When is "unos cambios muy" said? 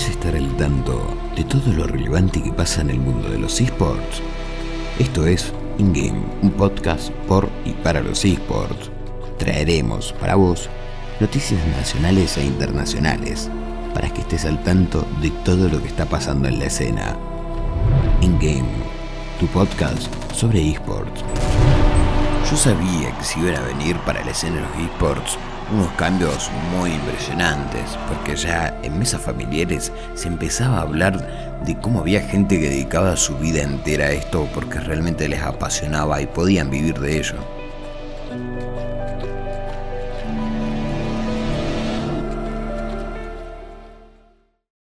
25.72-26.92